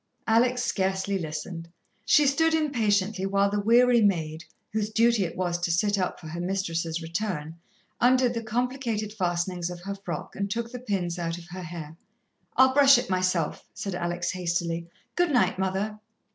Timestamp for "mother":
15.59-15.99